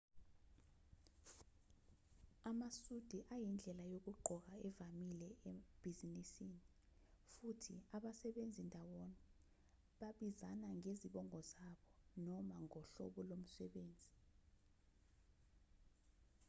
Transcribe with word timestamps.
amasudi 2.49 3.19
ayindlela 3.35 3.83
yokugqoka 3.93 4.53
evamile 4.69 5.29
ebhizinisini 5.51 6.59
futhi 7.31 7.75
abasebenza 7.95 8.61
ndawonye 8.67 9.19
babizana 9.99 10.67
ngezibongo 10.77 11.39
zabo 11.51 11.83
noma 12.25 12.55
ngohlobo 12.65 13.19
lomsebenzi 13.29 14.09